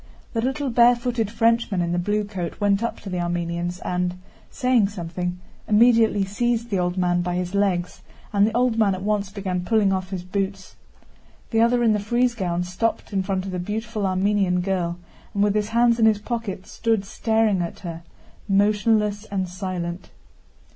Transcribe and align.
The 0.33 0.41
little 0.41 0.71
barefooted 0.71 1.29
Frenchman 1.29 1.79
in 1.79 1.91
the 1.91 1.99
blue 1.99 2.23
coat 2.23 2.59
went 2.59 2.81
up 2.81 2.99
to 3.01 3.09
the 3.11 3.19
Armenians 3.19 3.77
and, 3.81 4.15
saying 4.49 4.87
something, 4.89 5.39
immediately 5.67 6.25
seized 6.25 6.71
the 6.71 6.79
old 6.79 6.97
man 6.97 7.21
by 7.21 7.35
his 7.35 7.53
legs 7.53 8.01
and 8.33 8.47
the 8.47 8.57
old 8.57 8.79
man 8.79 8.95
at 8.95 9.03
once 9.03 9.29
began 9.29 9.63
pulling 9.63 9.93
off 9.93 10.09
his 10.09 10.23
boots. 10.23 10.75
The 11.51 11.61
other 11.61 11.83
in 11.83 11.93
the 11.93 11.99
frieze 11.99 12.33
gown 12.33 12.63
stopped 12.63 13.13
in 13.13 13.21
front 13.21 13.45
of 13.45 13.51
the 13.51 13.59
beautiful 13.59 14.07
Armenian 14.07 14.61
girl 14.61 14.97
and 15.35 15.43
with 15.43 15.53
his 15.53 15.69
hands 15.69 15.99
in 15.99 16.07
his 16.07 16.17
pockets 16.17 16.71
stood 16.71 17.05
staring 17.05 17.61
at 17.61 17.81
her, 17.81 18.01
motionless 18.49 19.25
and 19.25 19.47
silent. 19.47 20.09